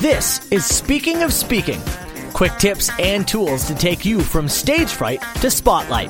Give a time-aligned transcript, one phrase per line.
[0.00, 1.78] This is Speaking of Speaking
[2.32, 6.08] quick tips and tools to take you from stage fright to spotlight.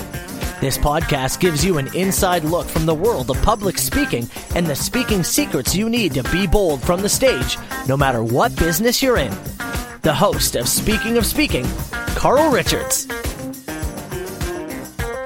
[0.60, 4.76] This podcast gives you an inside look from the world of public speaking and the
[4.76, 7.58] speaking secrets you need to be bold from the stage,
[7.88, 9.36] no matter what business you're in.
[10.02, 11.66] The host of Speaking of Speaking,
[12.14, 13.08] Carl Richards.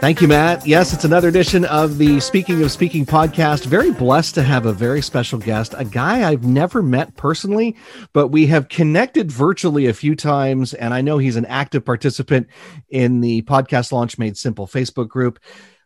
[0.01, 0.67] Thank you, Matt.
[0.67, 3.65] Yes, it's another edition of the Speaking of Speaking podcast.
[3.65, 7.75] Very blessed to have a very special guest, a guy I've never met personally,
[8.12, 10.75] but we have connected virtually a few times.
[10.75, 12.49] And I know he's an active participant
[12.91, 15.38] in the podcast Launch Made Simple Facebook group.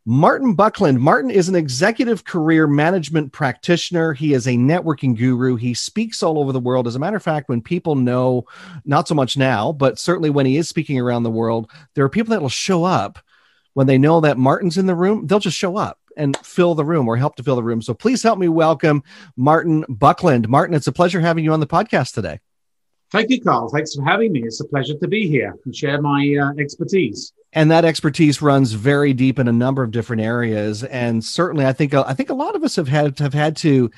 [0.04, 0.98] Martin Buckland.
[1.00, 4.14] Martin is an executive career management practitioner.
[4.14, 5.56] He is a networking guru.
[5.56, 6.86] He speaks all over the world.
[6.86, 8.44] As a matter of fact, when people know,
[8.86, 12.08] not so much now, but certainly when he is speaking around the world, there are
[12.08, 13.18] people that will show up
[13.74, 16.84] when they know that Martin's in the room, they'll just show up and fill the
[16.84, 17.80] room or help to fill the room.
[17.80, 19.02] So please help me welcome
[19.36, 20.48] Martin Buckland.
[20.48, 22.40] Martin, it's a pleasure having you on the podcast today.
[23.10, 23.70] Thank you, Carl.
[23.70, 24.42] Thanks for having me.
[24.42, 27.32] It's a pleasure to be here and share my uh, expertise.
[27.54, 30.84] And that expertise runs very deep in a number of different areas.
[30.84, 33.90] And certainly, I think I think a lot of us have had have had to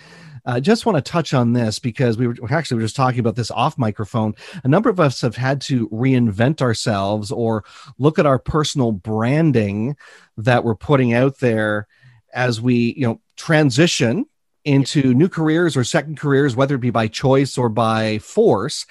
[0.44, 2.96] I uh, just want to touch on this because we were actually we were just
[2.96, 4.34] talking about this off microphone.
[4.64, 7.64] A number of us have had to reinvent ourselves or
[7.98, 9.96] look at our personal branding
[10.36, 11.86] that we're putting out there
[12.32, 14.26] as we, you know, transition
[14.64, 18.86] into new careers or second careers, whether it be by choice or by force.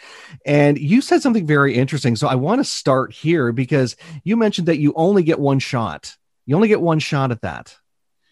[0.46, 2.16] And you said something very interesting.
[2.16, 6.16] So I want to start here because you mentioned that you only get one shot.
[6.46, 7.78] You only get one shot at that.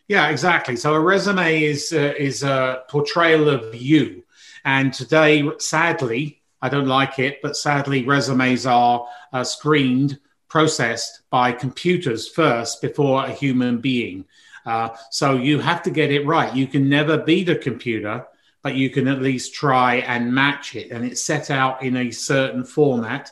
[0.07, 0.77] Yeah, exactly.
[0.77, 4.23] So a resume is uh, is a portrayal of you,
[4.63, 11.51] and today, sadly, I don't like it, but sadly, resumes are uh, screened, processed by
[11.51, 14.25] computers first before a human being.
[14.65, 16.55] Uh, so you have to get it right.
[16.55, 18.25] You can never be the computer,
[18.63, 20.91] but you can at least try and match it.
[20.91, 23.31] And it's set out in a certain format,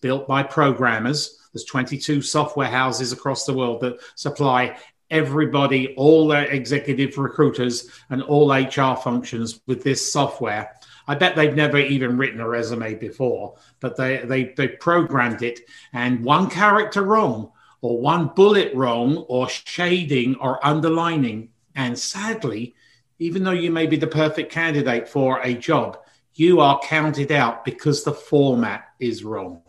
[0.00, 1.38] built by programmers.
[1.52, 4.76] There's 22 software houses across the world that supply
[5.10, 10.72] everybody, all their executive recruiters and all HR functions with this software.
[11.08, 15.60] I bet they've never even written a resume before, but they, they, they programmed it.
[15.92, 21.48] And one character wrong, or one bullet wrong, or shading, or underlining.
[21.74, 22.74] And sadly,
[23.18, 25.98] even though you may be the perfect candidate for a job,
[26.34, 29.62] you are counted out because the format is wrong.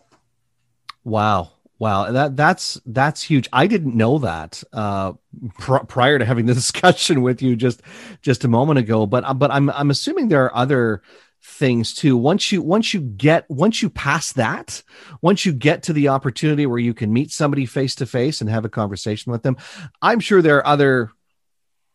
[1.04, 1.50] Wow.
[1.82, 3.48] Wow, that that's that's huge.
[3.52, 5.14] I didn't know that uh,
[5.58, 7.82] pr- prior to having the discussion with you just
[8.20, 9.04] just a moment ago.
[9.04, 11.02] But but I'm I'm assuming there are other
[11.42, 12.16] things too.
[12.16, 14.80] Once you once you get once you pass that,
[15.22, 18.48] once you get to the opportunity where you can meet somebody face to face and
[18.48, 19.56] have a conversation with them,
[20.00, 21.10] I'm sure there are other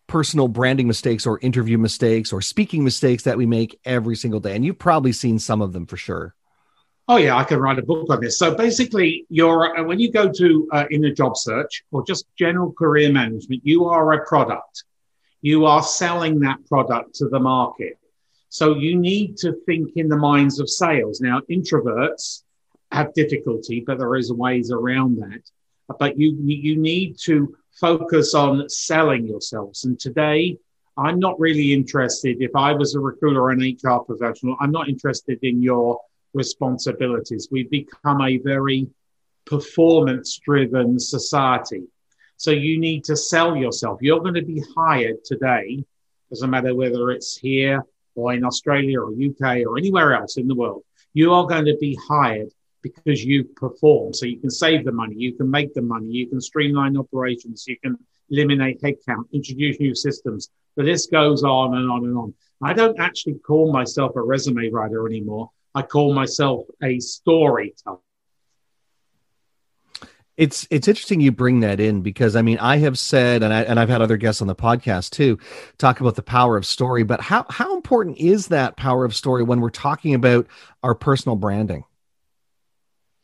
[0.08, 4.54] personal branding mistakes or interview mistakes or speaking mistakes that we make every single day,
[4.54, 6.36] and you've probably seen some of them for sure.
[7.10, 8.38] Oh yeah, I can write a book on this.
[8.38, 12.26] So basically, you're uh, when you go to uh, in a job search or just
[12.38, 14.84] general career management, you are a product.
[15.42, 17.98] You are selling that product to the market.
[18.50, 21.22] So you need to think in the minds of sales.
[21.22, 22.44] Now, introverts
[22.92, 25.44] have difficulty, but there is ways around that.
[26.00, 29.86] But you you need to focus on selling yourselves.
[29.86, 30.58] And today,
[30.98, 32.42] I'm not really interested.
[32.42, 36.02] If I was a recruiter or an HR professional, I'm not interested in your
[36.34, 37.48] responsibilities.
[37.52, 38.88] We've become a very
[39.46, 41.84] performance driven society.
[42.38, 44.00] So you need to sell yourself.
[44.02, 45.84] You're going to be hired today,
[46.30, 47.84] doesn't matter whether it's here
[48.16, 50.84] or in Australia or UK or anywhere else in the world.
[51.14, 52.50] You are going to be hired
[52.84, 54.14] because you perform.
[54.14, 57.66] So you can save the money, you can make the money, you can streamline operations,
[57.68, 57.98] you can
[58.30, 60.50] eliminate headcount, introduce new systems.
[60.76, 62.34] The list goes on and on and on.
[62.62, 65.50] I don't actually call myself a resume writer anymore.
[65.78, 68.00] I call myself a storyteller.
[70.36, 73.62] It's it's interesting you bring that in because I mean I have said and I
[73.62, 75.38] and I've had other guests on the podcast too
[75.78, 79.44] talk about the power of story, but how how important is that power of story
[79.44, 80.48] when we're talking about
[80.82, 81.84] our personal branding?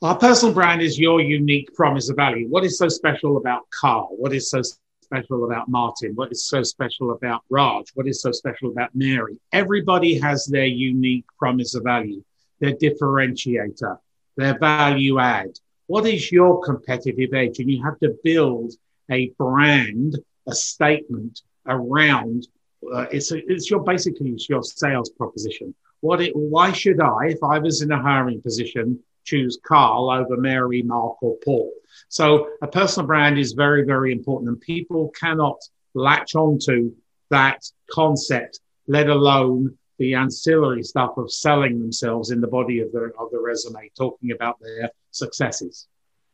[0.04, 2.48] Our personal brand is your unique promise of value.
[2.50, 4.10] What is so special about Carl?
[4.12, 6.12] What is so special about Martin?
[6.14, 7.88] What is so special about Raj?
[7.96, 9.40] What is so special about Mary?
[9.52, 12.24] Everybody has their unique promise of value
[12.64, 13.98] their differentiator,
[14.38, 15.52] their value add.
[15.88, 17.60] What is your competitive edge?
[17.60, 18.72] And you have to build
[19.12, 20.18] a brand,
[20.48, 22.48] a statement around.
[22.82, 25.76] Uh, it's a, it's your basically it's your sales proposition.
[26.00, 26.34] What it?
[26.36, 31.22] Why should I, if I was in a hiring position, choose Carl over Mary, Mark,
[31.22, 31.72] or Paul?
[32.08, 35.60] So a personal brand is very very important, and people cannot
[35.94, 36.94] latch onto
[37.30, 37.60] that
[37.92, 43.32] concept, let alone the ancillary stuff of selling themselves in the body of the of
[43.32, 45.88] the resume, talking about their successes.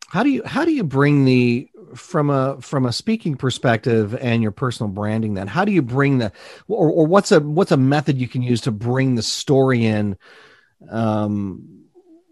[0.08, 4.42] How do you how do you bring the from a from a speaking perspective and
[4.42, 6.32] your personal branding then how do you bring the
[6.68, 10.18] or, or what's a what's a method you can use to bring the story in
[10.90, 11.86] um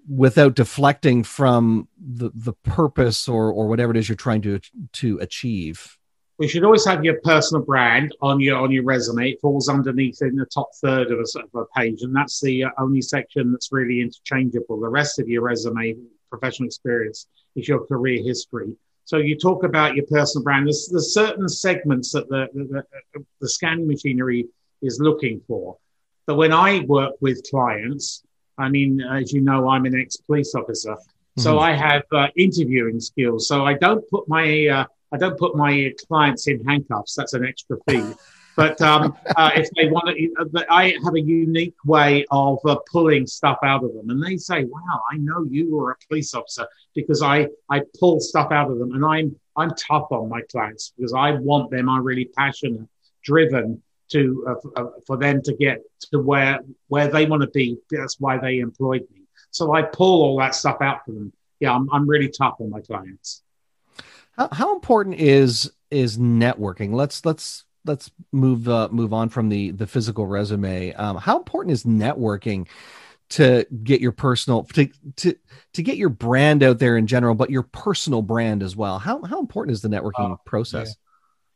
[0.09, 4.59] without deflecting from the the purpose or or whatever it is you're trying to
[4.93, 5.97] to achieve
[6.37, 9.31] we should always have your personal brand on your on your resume.
[9.31, 12.65] It falls underneath in the top third of a, of a page, and that's the
[12.65, 14.79] uh, only section that's really interchangeable.
[14.79, 15.95] The rest of your resume,
[16.29, 18.75] professional experience, is your career history.
[19.05, 20.67] So you talk about your personal brand.
[20.67, 22.83] There's, there's certain segments that the, the,
[23.13, 24.47] the, the scanning machinery
[24.81, 25.77] is looking for.
[26.25, 28.23] But when I work with clients,
[28.57, 30.97] I mean, as you know, I'm an ex police officer.
[31.37, 31.59] So mm-hmm.
[31.59, 33.47] I have uh, interviewing skills.
[33.47, 37.15] So I don't put my uh, I don't put my clients in handcuffs.
[37.15, 38.13] That's an extra fee.
[38.57, 43.25] But um, uh, if they want to, I have a unique way of uh, pulling
[43.25, 46.67] stuff out of them, and they say, "Wow, I know you were a police officer
[46.93, 50.93] because I I pull stuff out of them, and I'm I'm tough on my clients
[50.97, 51.87] because I want them.
[51.87, 52.89] I'm really passionate,
[53.23, 57.77] driven to uh, uh for them to get to where where they want to be.
[57.91, 59.21] That's why they employed me.
[59.51, 61.31] So I pull all that stuff out for them.
[61.59, 63.43] Yeah, I'm I'm really tough on my clients.
[64.37, 66.93] How, how important is is networking?
[66.93, 70.93] Let's let's let's move uh, move on from the the physical resume.
[70.93, 72.67] Um, how important is networking
[73.29, 75.35] to get your personal to to
[75.73, 78.99] to get your brand out there in general, but your personal brand as well?
[78.99, 80.95] How how important is the networking uh, process?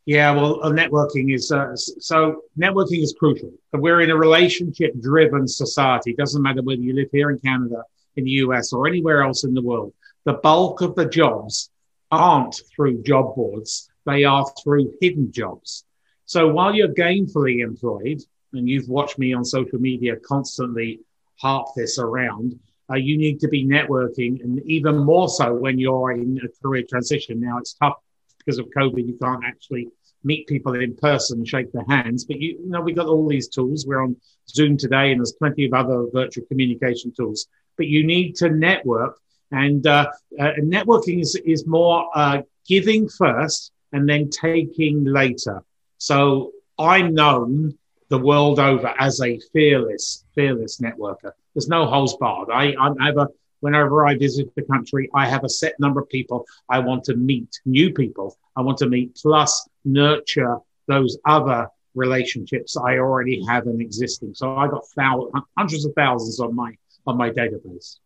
[0.06, 0.32] Yeah.
[0.34, 3.52] yeah well, uh, networking is uh, so networking is crucial.
[3.74, 6.12] We're in a relationship driven society.
[6.12, 7.84] It doesn't matter whether you live here in Canada,
[8.16, 9.94] in the US, or anywhere else in the world.
[10.24, 11.71] The bulk of the jobs
[12.12, 15.86] aren't through job boards, they are through hidden jobs.
[16.26, 18.22] So while you're gainfully employed,
[18.54, 21.00] and you've watched me on social media constantly
[21.40, 22.60] harp this around,
[22.90, 26.84] uh, you need to be networking, and even more so when you're in a career
[26.88, 27.40] transition.
[27.40, 27.96] Now it's tough
[28.38, 29.88] because of COVID; you can't actually
[30.24, 32.26] meet people in person, shake their hands.
[32.26, 33.86] But you, you know, we've got all these tools.
[33.88, 34.18] We're on
[34.50, 37.48] Zoom today, and there's plenty of other virtual communication tools.
[37.78, 39.20] But you need to network
[39.52, 40.08] and uh,
[40.40, 45.64] uh, networking is, is more uh, giving first and then taking later.
[45.98, 47.78] So I'm known
[48.10, 51.32] the world over as a fearless, fearless networker.
[51.54, 52.50] There's no holes barred.
[52.52, 53.28] I, I'm ever,
[53.60, 57.16] whenever I visit the country, I have a set number of people I want to
[57.16, 60.58] meet, new people I want to meet, plus nurture
[60.88, 64.34] those other relationships I already have and existing.
[64.34, 66.76] So I got thousands, hundreds of thousands on my
[67.08, 67.98] on my database.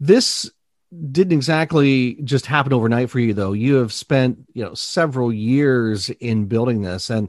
[0.00, 0.50] This
[1.10, 3.52] didn't exactly just happen overnight for you though.
[3.52, 7.28] You have spent you know several years in building this and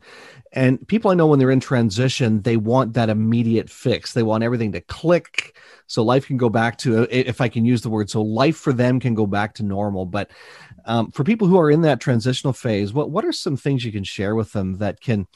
[0.53, 4.13] and people i know when they're in transition they want that immediate fix.
[4.13, 5.57] They want everything to click
[5.87, 8.71] so life can go back to if i can use the word so life for
[8.71, 10.05] them can go back to normal.
[10.05, 10.31] But
[10.85, 13.91] um, for people who are in that transitional phase what what are some things you
[13.91, 15.27] can share with them that can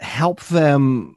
[0.00, 1.14] help them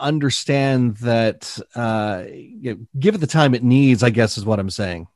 [0.00, 4.58] understand that uh, you know, give it the time it needs, I guess is what
[4.58, 5.08] I'm saying.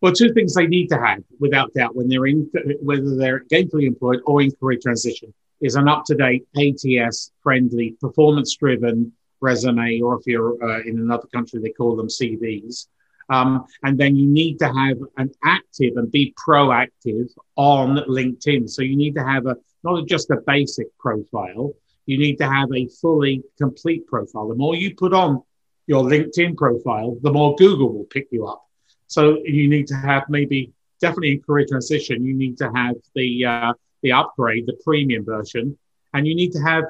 [0.00, 2.50] Well, two things they need to have, without doubt, when they're in,
[2.82, 10.18] whether they're gainfully employed or in career transition, is an up-to-date ATS-friendly, performance-driven resume, or
[10.18, 12.88] if you're uh, in another country, they call them CVs.
[13.28, 18.68] Um, and then you need to have an active and be proactive on LinkedIn.
[18.68, 21.72] So you need to have a not just a basic profile,
[22.06, 24.48] you need to have a fully complete profile.
[24.48, 25.42] The more you put on
[25.86, 28.64] your LinkedIn profile, the more Google will pick you up.
[29.06, 33.44] So you need to have maybe definitely in career transition, you need to have the
[33.44, 35.78] uh, the upgrade, the premium version,
[36.14, 36.84] and you need to have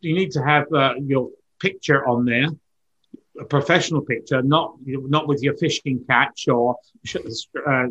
[0.00, 2.48] you need to have uh, your picture on there,
[3.40, 6.76] a professional picture, not not with your fishing catch or
[7.66, 7.86] uh,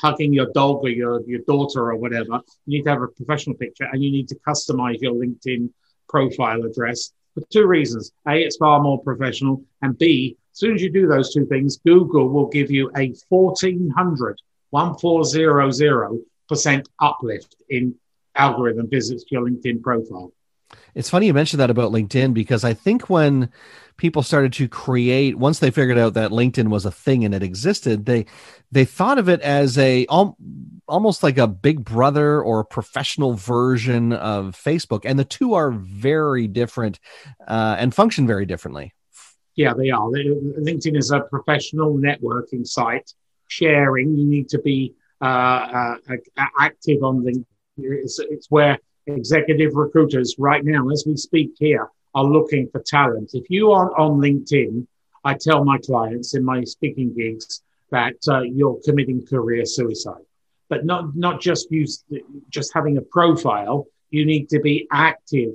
[0.00, 2.40] hugging your dog or your your daughter or whatever.
[2.66, 5.70] You need to have a professional picture, and you need to customize your LinkedIn
[6.08, 8.12] profile address for two reasons.
[8.26, 9.62] A, it's far more professional.
[9.82, 13.14] And B, as soon as you do those two things, Google will give you a
[13.28, 14.40] 1400,
[14.74, 17.94] 1400% uplift in
[18.34, 20.32] algorithm visits to your LinkedIn profile.
[20.94, 23.50] It's funny you mentioned that about LinkedIn because I think when
[23.96, 27.42] people started to create once they figured out that LinkedIn was a thing and it
[27.42, 28.26] existed, they
[28.72, 34.12] they thought of it as a almost like a big brother or a professional version
[34.12, 36.98] of Facebook, and the two are very different
[37.46, 38.92] uh, and function very differently.
[39.54, 40.08] Yeah, they are.
[40.08, 43.12] LinkedIn is a professional networking site.
[43.48, 45.96] Sharing, you need to be uh, uh,
[46.58, 47.44] active on LinkedIn.
[47.78, 53.30] It's, it's where executive recruiters right now, as we speak here, are looking for talent.
[53.34, 54.86] If you aren't on LinkedIn,
[55.24, 60.22] I tell my clients in my speaking gigs that uh, you're committing career suicide.
[60.68, 62.04] But not not just use
[62.48, 63.86] just having a profile.
[64.10, 65.54] You need to be active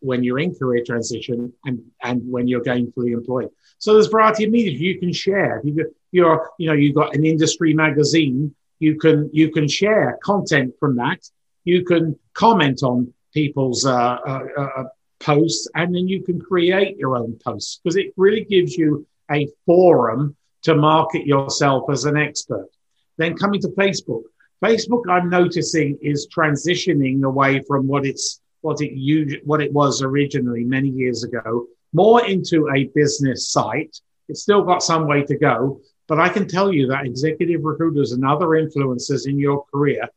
[0.00, 3.50] when you're in career transition and and when you're gainfully employed.
[3.78, 5.60] So there's variety of media you can share.
[5.64, 8.54] You you're you know you've got an industry magazine.
[8.78, 11.20] You can you can share content from that.
[11.64, 14.84] You can comment on people's uh, uh, uh,
[15.20, 19.48] posts, and then you can create your own posts because it really gives you a
[19.66, 22.68] forum to market yourself as an expert.
[23.16, 24.22] Then coming to Facebook,
[24.62, 30.64] Facebook, I'm noticing is transitioning away from what it's what it what it was originally
[30.64, 34.00] many years ago, more into a business site.
[34.28, 38.12] It's still got some way to go, but I can tell you that executive recruiters
[38.12, 40.08] and other influencers in your career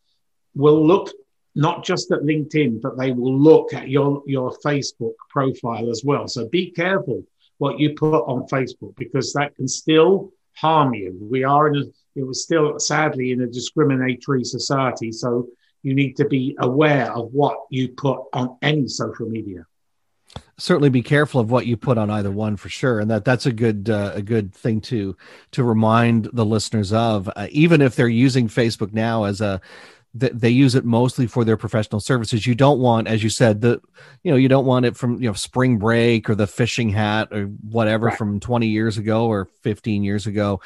[0.54, 1.12] will look
[1.56, 6.28] not just at LinkedIn, but they will look at your, your Facebook profile as well.
[6.28, 7.24] So be careful
[7.58, 11.18] what you put on Facebook because that can still harm you.
[11.20, 11.86] We are in a,
[12.20, 15.12] it was still sadly in a discriminatory society.
[15.12, 15.48] So
[15.82, 19.66] you need to be aware of what you put on any social media
[20.58, 23.46] certainly be careful of what you put on either one for sure and that that's
[23.46, 25.16] a good uh, a good thing to
[25.52, 29.62] to remind the listeners of uh, even if they're using facebook now as a
[30.16, 32.48] they use it mostly for their professional services.
[32.48, 33.82] You don't want as you said the
[34.24, 37.28] you know you don't want it from you know spring break or the fishing hat
[37.32, 38.18] or whatever right.
[38.18, 40.62] from 20 years ago or 15 years ago.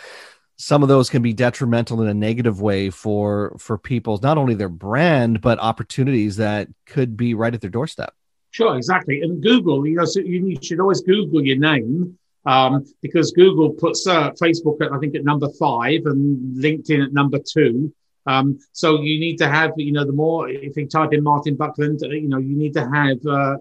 [0.57, 4.53] Some of those can be detrimental in a negative way for for people's not only
[4.53, 8.13] their brand but opportunities that could be right at their doorstep.
[8.51, 9.21] Sure exactly.
[9.21, 14.05] And google you know so you should always google your name um, because google puts
[14.05, 17.91] uh, facebook at i think at number five and linkedin at number two
[18.31, 21.55] um, so you need to have you know the more if you type in martin
[21.55, 23.55] buckland uh, you know you need to have uh,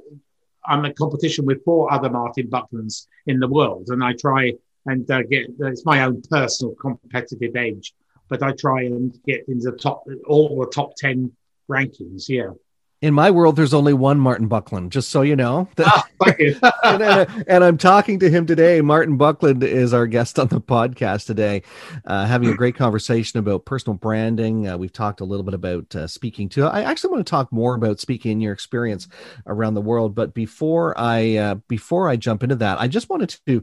[0.70, 4.52] i'm a competition with four other martin bucklands in the world and i try
[4.88, 7.94] and uh, get it's my own personal competitive edge.
[8.28, 11.32] But I try and get into the top all the top ten
[11.70, 12.28] rankings.
[12.28, 12.50] Yeah
[13.00, 15.68] in my world, there's only one Martin Buckland, just so you know.
[15.78, 16.04] Ah,
[16.38, 16.56] you.
[16.84, 18.80] and, and, I'm talking to him today.
[18.80, 21.62] Martin Buckland is our guest on the podcast today,
[22.06, 24.66] uh, having a great conversation about personal branding.
[24.66, 26.64] Uh, we've talked a little bit about uh, speaking too.
[26.64, 29.06] I actually want to talk more about speaking in your experience
[29.46, 30.16] around the world.
[30.16, 33.62] But before I uh, before I jump into that, I just wanted to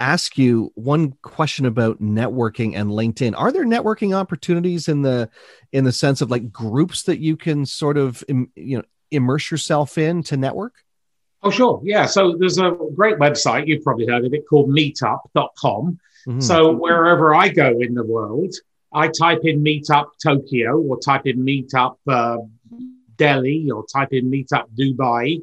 [0.00, 3.34] ask you one question about networking and LinkedIn.
[3.38, 5.30] Are there networking opportunities in the
[5.72, 8.22] in the sense of like groups that you can sort of
[8.66, 8.75] you
[9.10, 10.74] immerse yourself in to network?
[11.42, 11.80] Oh, sure.
[11.84, 12.06] Yeah.
[12.06, 15.98] So there's a great website, you've probably heard of it, called meetup.com.
[16.26, 16.40] Mm-hmm.
[16.40, 18.52] So wherever I go in the world,
[18.92, 22.38] I type in Meetup Tokyo or type in Meetup uh,
[23.16, 25.40] Delhi or type in Meetup Dubai.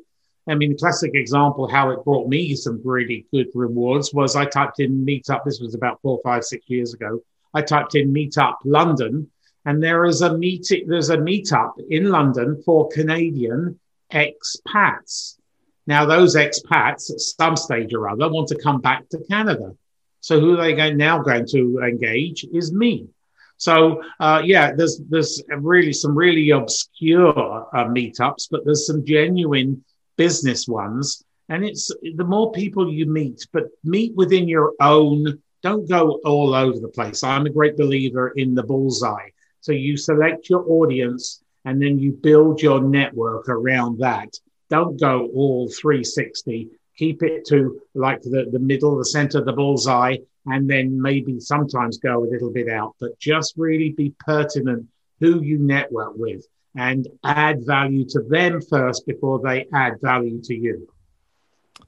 [0.47, 4.45] I mean, the classic example how it brought me some really good rewards was I
[4.45, 5.45] typed in Meetup.
[5.45, 7.21] This was about four, five, six years ago.
[7.53, 9.29] I typed in Meetup London
[9.65, 13.79] and there is a meeting, there's a meetup in London for Canadian
[14.11, 15.37] expats.
[15.85, 19.75] Now, those expats at some stage or other want to come back to Canada.
[20.21, 23.09] So who are they now going to engage is me.
[23.57, 29.83] So uh, yeah, there's there's really some really obscure uh, meetups, but there's some genuine
[30.17, 31.23] business ones.
[31.49, 35.41] And it's the more people you meet, but meet within your own.
[35.61, 37.23] Don't go all over the place.
[37.23, 39.29] I'm a great believer in the bullseye.
[39.63, 44.27] So you select your audience and then you build your network around that.
[44.69, 46.67] Don't go all 360.
[46.97, 50.17] Keep it to like the, the middle, the center, the bullseye,
[50.47, 54.85] and then maybe sometimes go a little bit out, but just really be pertinent
[55.21, 60.53] who you network with and add value to them first before they add value to
[60.53, 60.89] you.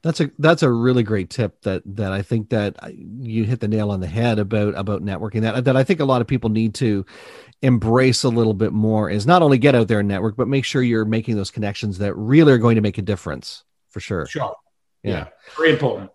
[0.02, 3.68] That's a that's a really great tip that that I think that you hit the
[3.68, 6.50] nail on the head about about networking that that I think a lot of people
[6.50, 7.04] need to
[7.62, 10.64] embrace a little bit more is not only get out there and network but make
[10.64, 14.26] sure you're making those connections that really are going to make a difference for sure.
[14.26, 14.54] Sure.
[15.02, 15.10] Yeah.
[15.12, 15.28] yeah.
[15.56, 16.10] Very important.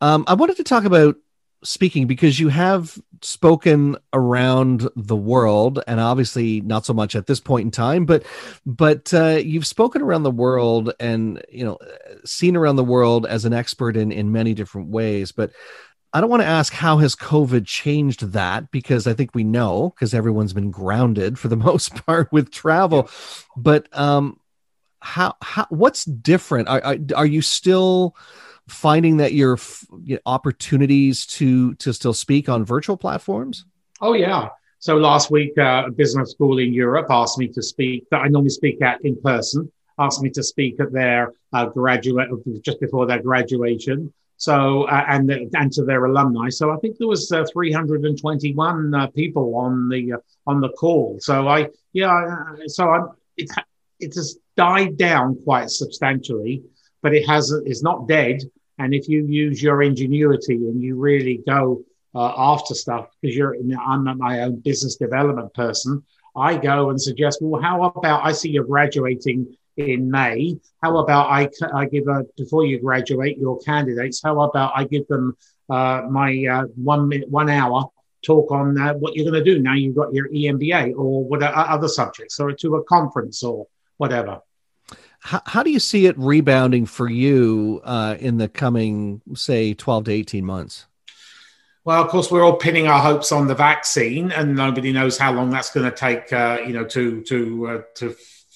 [0.00, 1.16] Um, I wanted to talk about
[1.64, 7.40] speaking because you have spoken around the world and obviously not so much at this
[7.40, 8.22] point in time but
[8.66, 11.78] but uh, you've spoken around the world and you know
[12.24, 15.50] seen around the world as an expert in in many different ways but
[16.12, 19.90] I don't want to ask how has COVID changed that because I think we know
[19.90, 23.10] because everyone's been grounded for the most part with travel.
[23.56, 24.38] But um,
[25.00, 26.68] how how what's different?
[26.68, 28.14] Are are, are you still
[28.68, 29.58] finding that your
[30.02, 33.64] you know, opportunities to to still speak on virtual platforms?
[34.00, 34.48] Oh yeah.
[34.78, 38.28] So last week, uh, a business school in Europe asked me to speak that I
[38.28, 39.70] normally speak at in person.
[39.98, 42.28] asked me to speak at their uh, graduate
[42.62, 44.12] just before their graduation.
[44.36, 46.48] So uh, and and to their alumni.
[46.50, 50.16] So I think there was uh, 321 uh, people on the uh,
[50.46, 51.16] on the call.
[51.20, 52.36] So I yeah.
[52.66, 53.00] So I
[53.36, 53.48] it
[54.00, 56.62] it has died down quite substantially,
[57.04, 58.40] but it has it's not dead.
[58.78, 61.84] And if you use your ingenuity and you really go
[62.14, 63.56] uh, after stuff, because you're
[63.86, 66.02] I'm my own business development person,
[66.34, 70.56] I go and suggest, well, how about I see you're graduating in May.
[70.82, 75.06] How about I, I give a, before you graduate your candidates, how about I give
[75.08, 75.36] them
[75.68, 77.90] uh, my uh, one minute, one hour
[78.24, 81.42] talk on uh, what you're going to do now you've got your EMBA or what
[81.42, 83.66] other subjects or to a conference or
[83.98, 84.40] whatever.
[85.24, 90.04] How, how do you see it rebounding for you uh, in the coming, say, 12
[90.04, 90.86] to 18 months?
[91.82, 95.32] Well, of course, we're all pinning our hopes on the vaccine, and nobody knows how
[95.32, 96.32] long that's going to take.
[96.32, 98.14] Uh, you know, to to uh, to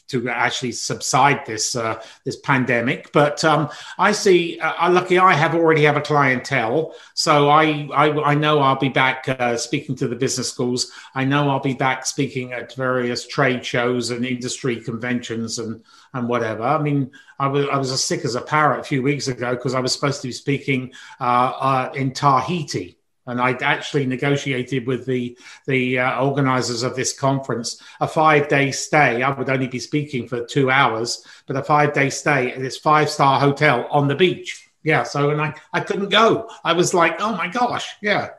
[0.08, 3.12] to actually subside this uh, this pandemic.
[3.12, 8.10] But um, I see, uh, lucky I have already have a clientele, so I I,
[8.30, 10.90] I know I'll be back uh, speaking to the business schools.
[11.14, 15.82] I know I'll be back speaking at various trade shows and industry conventions and
[16.15, 16.62] and whatever.
[16.62, 19.55] I mean, I was I was as sick as a parrot a few weeks ago
[19.55, 22.99] because I was supposed to be speaking uh, uh, in Tahiti
[23.29, 28.73] and I actually negotiated with the the uh, organisers of this conference a five day
[28.73, 29.23] stay.
[29.23, 32.79] I would only be speaking for two hours, but a five day stay at this
[32.79, 34.69] five star hotel on the beach.
[34.83, 36.50] Yeah, so and I I couldn't go.
[36.65, 38.31] I was like, oh my gosh, yeah.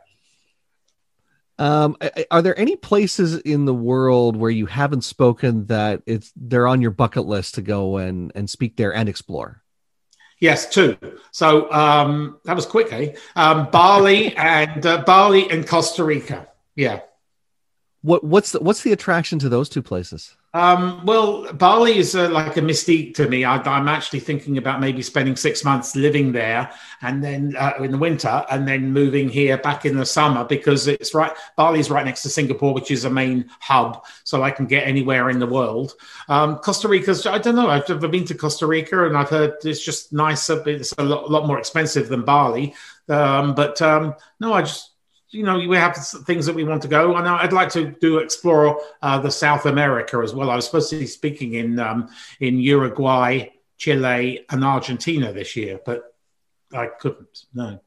[1.60, 1.98] Um,
[2.32, 6.82] are there any places in the world where you haven't spoken that it's they're on
[6.82, 9.62] your bucket list to go and and speak there and explore?
[10.40, 10.98] Yes, two.
[11.32, 13.16] So um, that was quick, eh?
[13.36, 16.48] Um, Bali and uh, Bali and Costa Rica.
[16.76, 17.02] Yeah.
[18.04, 20.38] What what's the, what's the attraction to those two places?
[20.54, 23.44] Um, well, Bali is uh, like a mystique to me.
[23.46, 26.72] I, am actually thinking about maybe spending six months living there,
[27.04, 30.88] and then uh, in the winter, and then moving here back in the summer because
[30.88, 31.32] it's right.
[31.56, 34.88] Bali is right next to Singapore, which is a main hub, so I can get
[34.88, 35.94] anywhere in the world.
[36.30, 37.70] Um, Costa Rica's I don't know.
[37.70, 40.68] I've never been to Costa Rica, and I've heard it's just nicer.
[40.68, 42.74] It's a lot, lot more expensive than Bali,
[43.08, 44.94] um, but um, no, I just
[45.32, 47.16] you know, we have things that we want to go.
[47.16, 50.50] And I'd like to do explore uh, the South America as well.
[50.50, 55.80] I was supposed to be speaking in um, in Uruguay, Chile, and Argentina this year,
[55.86, 56.16] but
[56.74, 57.46] I couldn't.
[57.54, 57.80] No.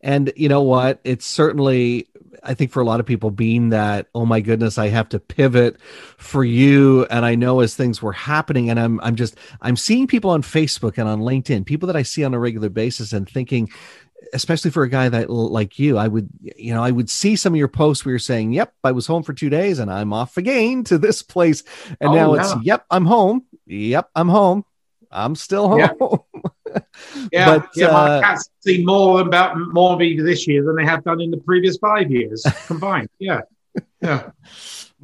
[0.00, 1.00] And you know what?
[1.02, 2.08] It's certainly,
[2.42, 5.18] I think, for a lot of people, being that, oh my goodness, I have to
[5.18, 5.80] pivot
[6.18, 7.06] for you.
[7.06, 10.42] And I know as things were happening, and I'm, I'm just, I'm seeing people on
[10.42, 13.70] Facebook and on LinkedIn, people that I see on a regular basis, and thinking,
[14.32, 17.54] especially for a guy that like you, I would, you know, I would see some
[17.54, 20.12] of your posts where you're saying, "Yep, I was home for two days and I'm
[20.12, 21.62] off again to this place,"
[22.00, 22.40] and oh, now yeah.
[22.40, 23.44] it's, "Yep, I'm home.
[23.66, 24.64] Yep, I'm home.
[25.10, 25.92] I'm still home." Yeah,
[27.32, 30.76] yeah, but, yeah my uh, cats see more about more of me this year than
[30.76, 33.08] they have done in the previous five years combined.
[33.18, 33.42] yeah,
[34.00, 34.30] yeah.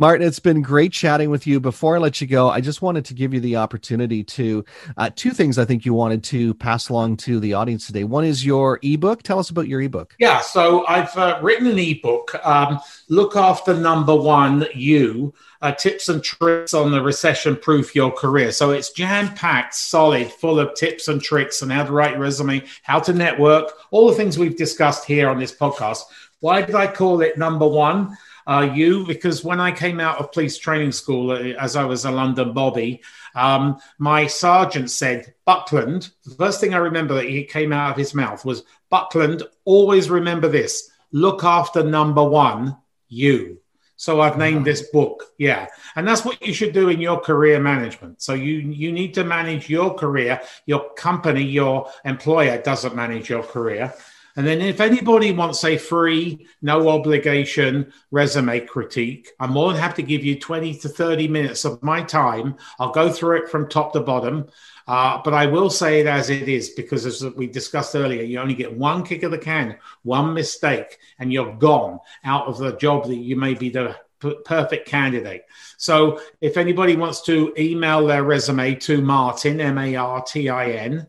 [0.01, 1.61] Martin, it's been great chatting with you.
[1.61, 4.65] Before I let you go, I just wanted to give you the opportunity to
[4.97, 8.05] uh, two things I think you wanted to pass along to the audience today.
[8.05, 9.23] One is your ebook.
[9.23, 10.17] Tell us about your ebook.
[10.19, 15.35] Yeah, so I've uh, written an ebook, um, Look After Number One You.
[15.61, 18.53] Uh, tips and tricks on the recession proof your career.
[18.53, 22.21] So it's jam packed, solid, full of tips and tricks and how to write your
[22.21, 26.05] resume, how to network, all the things we've discussed here on this podcast.
[26.39, 28.17] Why did I call it number one?
[28.51, 32.05] Uh, you because when I came out of police training school, uh, as I was
[32.05, 33.01] a London Bobby,
[33.37, 37.97] um, my sergeant said, Buckland, the first thing I remember that he came out of
[37.97, 42.77] his mouth was, Buckland, always remember this look after number one,
[43.09, 43.61] you.
[43.97, 45.25] So I've named this book.
[45.37, 45.67] Yeah.
[45.95, 48.23] And that's what you should do in your career management.
[48.23, 50.41] So you you need to manage your career.
[50.65, 53.93] Your company, your employer doesn't manage your career.
[54.37, 60.03] And then if anybody wants a free, no obligation resume critique, I'm more than happy
[60.03, 62.57] to give you 20 to 30 minutes of my time.
[62.79, 64.49] I'll go through it from top to bottom.
[64.87, 68.41] Uh, but I will say it as it is because, as we discussed earlier, you
[68.41, 72.77] only get one kick of the can, one mistake, and you're gone out of the
[72.77, 73.97] job that you may be the
[74.45, 75.45] perfect candidate.
[75.77, 80.71] So, if anybody wants to email their resume to Martin, M A R T I
[80.73, 81.09] N,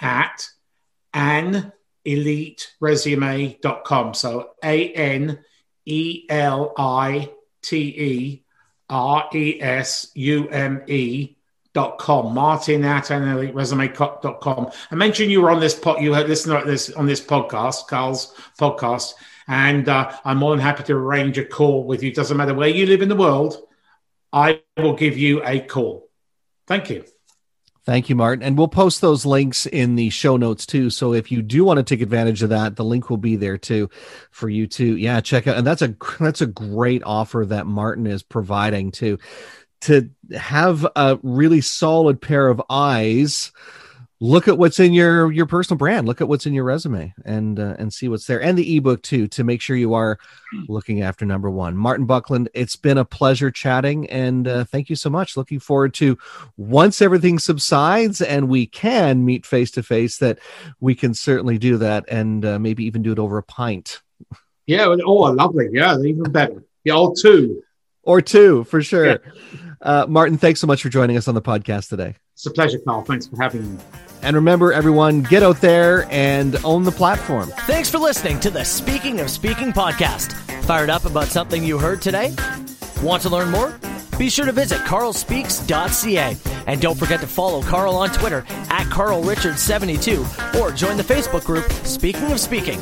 [0.00, 0.46] at
[1.14, 1.72] Anne
[2.06, 4.14] eliteresume.com.
[4.14, 5.40] So A N
[5.84, 7.32] E L I
[7.62, 8.44] T E
[8.88, 11.34] R E S U M E
[11.74, 13.08] dot com martin at
[14.40, 14.70] com.
[14.90, 17.86] i mentioned you were on this pod you had listened to this on this podcast
[17.88, 19.12] carl's podcast
[19.48, 22.70] and uh, i'm more than happy to arrange a call with you doesn't matter where
[22.70, 23.58] you live in the world
[24.32, 26.08] i will give you a call
[26.68, 27.04] Thank you.
[27.88, 28.42] Thank you, Martin.
[28.42, 30.90] And we'll post those links in the show notes too.
[30.90, 33.56] So if you do want to take advantage of that, the link will be there
[33.56, 33.88] too
[34.30, 35.56] for you to, yeah, check out.
[35.56, 39.18] And that's a, that's a great offer that Martin is providing to,
[39.80, 43.52] to have a really solid pair of eyes
[44.20, 47.60] look at what's in your your personal brand look at what's in your resume and
[47.60, 50.18] uh, and see what's there and the ebook too to make sure you are
[50.68, 51.76] looking after number one.
[51.76, 55.36] Martin buckland it's been a pleasure chatting and uh, thank you so much.
[55.36, 56.18] Looking forward to
[56.56, 60.38] once everything subsides and we can meet face to face that
[60.80, 64.02] we can certainly do that and uh, maybe even do it over a pint.
[64.66, 65.68] Yeah oh lovely.
[65.72, 66.64] Yeah even better.
[66.82, 67.62] Yeah or two.
[68.02, 69.06] Or two for sure.
[69.06, 69.16] Yeah.
[69.80, 72.78] Uh, martin thanks so much for joining us on the podcast today it's a pleasure
[72.78, 73.80] carl thanks for having me
[74.22, 77.50] and remember, everyone, get out there and own the platform.
[77.66, 80.32] Thanks for listening to the Speaking of Speaking podcast.
[80.64, 82.34] Fired up about something you heard today?
[83.02, 83.78] Want to learn more?
[84.18, 86.36] Be sure to visit carlspeaks.ca.
[86.66, 91.70] And don't forget to follow Carl on Twitter at carlrichards72 or join the Facebook group
[91.86, 92.80] Speaking of Speaking.